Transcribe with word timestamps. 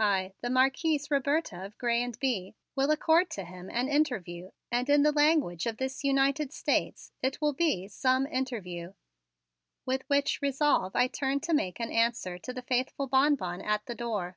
I, 0.00 0.34
the 0.42 0.50
Marquise 0.50 1.10
Roberta 1.10 1.64
of 1.64 1.78
Grez 1.78 2.02
and 2.04 2.20
Bye, 2.20 2.52
will 2.76 2.90
accord 2.90 3.30
to 3.30 3.44
him 3.46 3.70
an 3.70 3.88
interview 3.88 4.50
and 4.70 4.90
in 4.90 5.02
the 5.02 5.12
language 5.12 5.64
of 5.64 5.78
this 5.78 6.04
United 6.04 6.52
States 6.52 7.10
it 7.22 7.40
will 7.40 7.54
be 7.54 7.88
'some' 7.88 8.26
interview!" 8.26 8.92
With 9.86 10.02
which 10.08 10.42
resolve 10.42 10.94
I 10.94 11.06
turned 11.08 11.42
to 11.44 11.54
make 11.54 11.80
an 11.80 11.90
answer 11.90 12.36
to 12.36 12.52
the 12.52 12.60
faithful 12.60 13.06
Bonbon 13.06 13.62
at 13.62 13.86
the 13.86 13.94
door. 13.94 14.36